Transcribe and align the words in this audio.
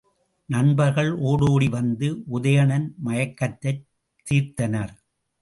நண்பர்கள் 0.49 1.11
ஒடோடி 1.21 1.69
வந்து 1.69 2.07
உதயணன் 2.33 2.87
மயக்கத்தைத் 3.05 3.85
தீர்த்தனர். 4.25 4.93